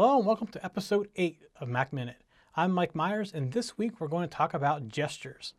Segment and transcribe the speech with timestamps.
[0.00, 2.22] Hello and welcome to episode 8 of Mac Minute.
[2.56, 5.52] I'm Mike Myers and this week we're going to talk about gestures.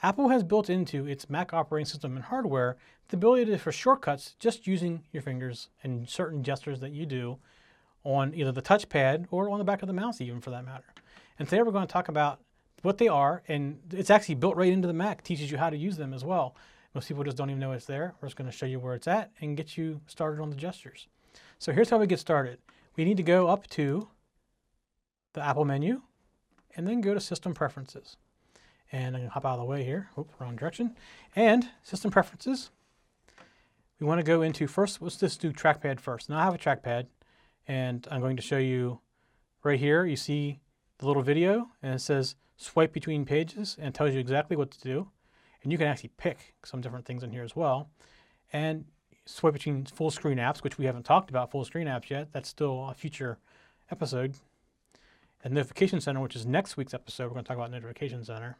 [0.00, 2.76] Apple has built into its Mac operating system and hardware
[3.08, 7.38] the ability for shortcuts just using your fingers and certain gestures that you do
[8.04, 10.94] on either the touchpad or on the back of the mouse even for that matter.
[11.40, 12.38] And today we're going to talk about
[12.82, 15.76] what they are and it's actually built right into the Mac, teaches you how to
[15.76, 16.54] use them as well.
[16.94, 18.14] Most people just don't even know it's there.
[18.20, 20.54] We're just going to show you where it's at and get you started on the
[20.54, 21.08] gestures.
[21.58, 22.60] So here's how we get started
[22.96, 24.08] we need to go up to
[25.32, 26.02] the Apple menu
[26.76, 28.16] and then go to System Preferences.
[28.92, 30.10] And I'm going to hop out of the way here.
[30.18, 30.96] Oops, wrong direction.
[31.36, 32.70] And System Preferences,
[34.00, 36.28] we want to go into first, let's just do trackpad first.
[36.28, 37.06] Now I have a trackpad
[37.68, 39.00] and I'm going to show you
[39.62, 40.04] right here.
[40.04, 40.60] You see
[40.98, 44.80] the little video and it says swipe between pages and tells you exactly what to
[44.80, 45.08] do.
[45.62, 47.90] And you can actually pick some different things in here as well.
[48.52, 48.86] And
[49.26, 52.28] swipe between full screen apps, which we haven't talked about full screen apps yet.
[52.32, 53.38] That's still a future
[53.90, 54.34] episode.
[55.42, 58.58] And Notification Center, which is next week's episode, we're going to talk about Notification Center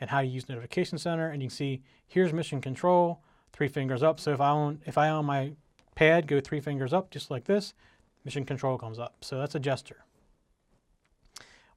[0.00, 1.28] and how you use Notification Center.
[1.28, 3.20] And you can see here's Mission Control,
[3.52, 4.20] three fingers up.
[4.20, 5.52] So if I own if I on my
[5.94, 7.74] pad go three fingers up, just like this,
[8.24, 9.16] Mission Control comes up.
[9.22, 10.04] So that's a gesture.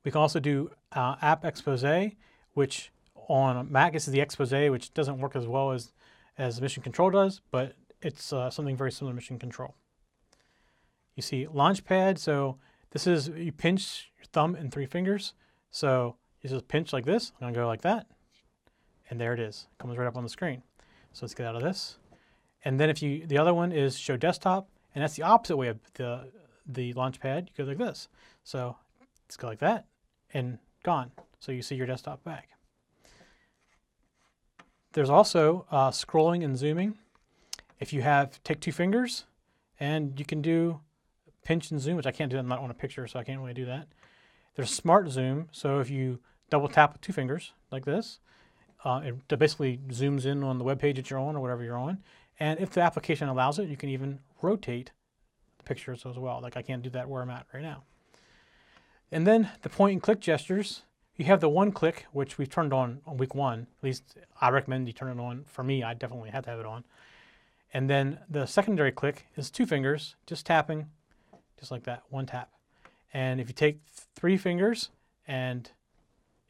[0.03, 2.13] We can also do uh, App Expose,
[2.53, 2.91] which
[3.27, 5.91] on Mac this is the expose, which doesn't work as well as
[6.37, 9.75] as Mission Control does, but it's uh, something very similar to Mission Control.
[11.15, 12.57] You see Launchpad, so
[12.91, 15.33] this is, you pinch your thumb and three fingers.
[15.71, 18.07] So you just pinch like this, I'm gonna go like that,
[19.09, 20.61] and there it is, it comes right up on the screen.
[21.13, 21.97] So let's get out of this.
[22.63, 25.67] And then if you, the other one is show desktop, and that's the opposite way
[25.67, 26.31] of the,
[26.65, 28.07] the Launchpad, you go like this.
[28.43, 28.75] So
[29.25, 29.85] let's go like that,
[30.33, 31.11] and gone.
[31.39, 32.49] So you see your desktop back.
[34.93, 36.97] There's also uh, scrolling and zooming.
[37.79, 39.25] If you have, take two fingers
[39.79, 40.79] and you can do
[41.43, 43.39] pinch and zoom, which I can't do, I'm not on a picture, so I can't
[43.39, 43.87] really do that.
[44.55, 48.19] There's smart zoom, so if you double tap with two fingers like this,
[48.83, 51.77] uh, it basically zooms in on the web page that you're on or whatever you're
[51.77, 51.99] on.
[52.39, 54.91] And if the application allows it, you can even rotate
[55.57, 56.39] the pictures as well.
[56.41, 57.83] Like I can't do that where I'm at right now.
[59.11, 60.83] And then the point and click gestures,
[61.15, 63.67] you have the one click, which we've turned on on week one.
[63.79, 65.45] At least I recommend you turn it on.
[65.45, 66.83] For me, I definitely had to have it on.
[67.73, 70.87] And then the secondary click is two fingers, just tapping,
[71.59, 72.49] just like that, one tap.
[73.13, 73.81] And if you take
[74.15, 74.89] three fingers
[75.27, 75.69] and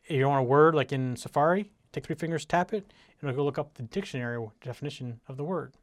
[0.07, 3.45] you're on a word like in Safari, take three fingers, tap it, and it'll go
[3.45, 5.73] look up the dictionary definition of the word.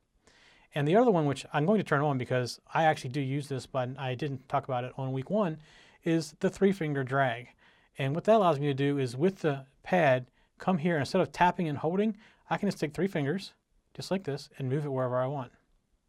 [0.75, 3.49] And the other one, which I'm going to turn on because I actually do use
[3.49, 5.59] this, but I didn't talk about it on week one,
[6.03, 7.49] is the three finger drag.
[7.97, 10.27] And what that allows me to do is with the pad,
[10.59, 12.17] come here, instead of tapping and holding,
[12.51, 13.53] I can just take three fingers,
[13.95, 15.53] just like this, and move it wherever I want,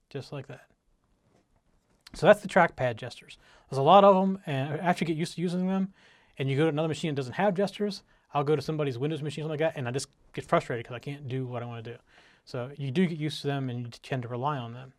[0.09, 0.68] just like that.
[2.13, 3.38] So that's the trackpad gestures.
[3.69, 5.94] There's a lot of them, and I actually get used to using them.
[6.38, 8.03] And you go to another machine that doesn't have gestures,
[8.34, 10.96] I'll go to somebody's Windows machine, something like that, and I just get frustrated because
[10.96, 11.97] I can't do what I want to do.
[12.44, 14.91] So you do get used to them, and you tend to rely on them.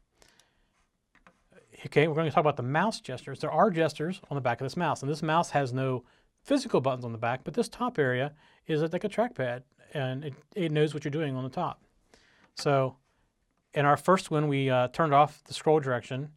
[1.85, 3.41] Okay, we're going to talk about the mouse gestures.
[3.41, 6.05] There are gestures on the back of this mouse, and this mouse has no
[6.43, 8.33] physical buttons on the back, but this top area
[8.67, 11.83] is like a trackpad, and it, it knows what you're doing on the top.
[12.57, 12.97] So
[13.75, 16.31] in our first one, we uh, turned off the scroll direction.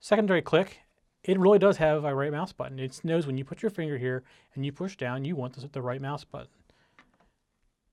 [0.00, 0.78] Secondary click,
[1.24, 2.78] it really does have a right mouse button.
[2.78, 4.22] It knows when you put your finger here
[4.54, 6.48] and you push down, you want the right mouse button.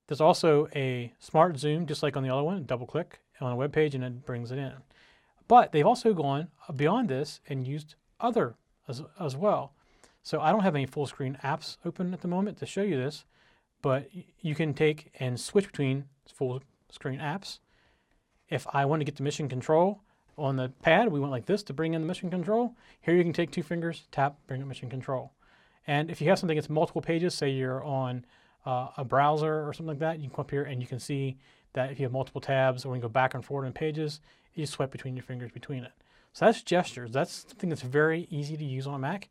[0.08, 3.56] There's also a smart zoom, just like on the other one, double click on a
[3.56, 4.74] web page and it brings it in.
[5.48, 8.56] But they've also gone beyond this and used other
[8.88, 9.74] as, as well.
[10.22, 12.98] So I don't have any full screen apps open at the moment to show you
[12.98, 13.26] this,
[13.82, 17.60] but you can take and switch between full screen apps
[18.52, 20.02] if I want to get the mission control
[20.38, 22.76] on the pad, we went like this to bring in the mission control.
[23.02, 25.32] Here you can take two fingers, tap, bring up mission control.
[25.88, 28.26] And if you have something that's multiple pages, say you're on
[28.66, 31.00] uh, a browser or something like that, you can come up here and you can
[31.00, 31.38] see
[31.74, 34.20] that if you have multiple tabs or you go back and forward in pages,
[34.54, 35.94] you swipe between your fingers between it.
[36.34, 37.12] So that's gestures.
[37.12, 39.30] That's something that's very easy to use on a Mac.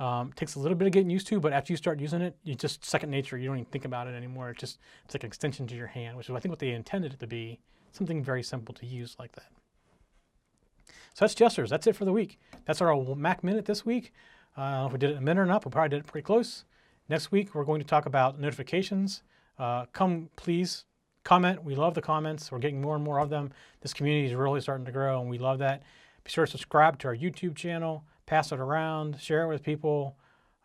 [0.00, 2.36] Um, takes a little bit of getting used to, but after you start using it,
[2.44, 3.36] it's just second nature.
[3.36, 4.50] You don't even think about it anymore.
[4.50, 6.70] It's just it's like an extension to your hand, which is I think what they
[6.70, 7.58] intended it to be.
[7.90, 9.50] Something very simple to use like that.
[11.14, 11.70] So that's gestures.
[11.70, 12.38] That's it for the week.
[12.64, 14.12] That's our Mac Minute this week.
[14.56, 16.24] Uh, if we did it in a minute or not, we probably did it pretty
[16.24, 16.64] close.
[17.08, 19.22] Next week, we're going to talk about notifications.
[19.58, 20.84] Uh, come, please
[21.24, 21.64] comment.
[21.64, 22.52] We love the comments.
[22.52, 23.52] We're getting more and more of them.
[23.80, 25.82] This community is really starting to grow, and we love that.
[26.22, 30.16] Be sure to subscribe to our YouTube channel, pass it around, share it with people,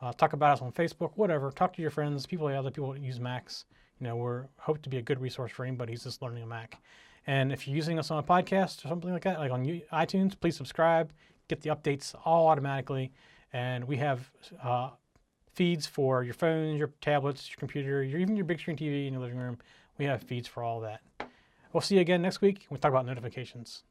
[0.02, 1.50] uh, talk about us on Facebook, whatever.
[1.50, 3.64] Talk to your friends, people, other people that use Macs.
[4.02, 6.46] You know, we're hope to be a good resource for anybody who's just learning a
[6.46, 6.82] Mac.
[7.26, 9.64] And if you're using us on a podcast or something like that, like on
[9.94, 11.14] iTunes, please subscribe,
[11.48, 13.14] get the updates all automatically,
[13.54, 14.30] And we have
[14.62, 14.90] uh,
[15.54, 19.14] feeds for your phones, your tablets, your computer, your, even your big screen TV in
[19.14, 19.58] your living room.
[19.98, 21.02] We have feeds for all that.
[21.72, 22.68] We'll see you again next week.
[22.70, 23.84] We'll talk about notifications.